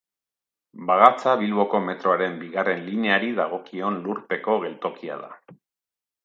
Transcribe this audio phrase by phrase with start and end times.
[0.85, 5.31] Bagatza Bilboko metroaren bigarren lineari dagokion lurpeko geltokia da.